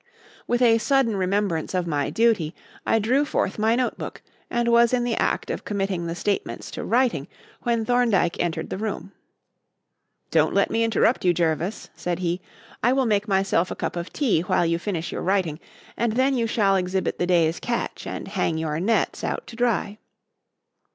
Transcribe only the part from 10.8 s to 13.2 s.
interrupt you, Jervis," said he. "I will